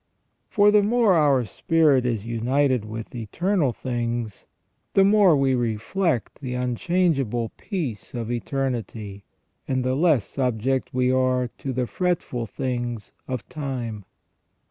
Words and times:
For 0.49 0.71
the 0.71 0.81
more 0.81 1.13
our 1.13 1.45
spirit 1.45 2.07
is 2.07 2.25
united 2.25 2.85
with 2.85 3.13
eternal 3.13 3.71
things, 3.71 4.47
the 4.95 5.03
more 5.03 5.37
we 5.37 5.53
reflect 5.53 6.41
the 6.41 6.55
unchangeable 6.55 7.51
peace 7.55 8.15
of 8.15 8.31
eternity, 8.31 9.25
and 9.67 9.83
the 9.83 9.93
less 9.93 10.25
subject 10.25 10.91
we 10.91 11.11
are 11.11 11.49
to 11.59 11.71
the 11.71 11.85
fretful 11.85 12.47
things 12.47 13.13
of 13.27 13.47
time. 13.47 14.05